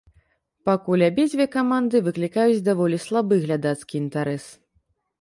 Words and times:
Пакуль 0.69 1.03
абедзве 1.09 1.47
каманды 1.57 2.03
выклікаюць 2.09 2.65
даволі 2.71 3.03
слабы 3.07 3.41
глядацкі 3.47 3.93
інтарэс. 4.05 4.53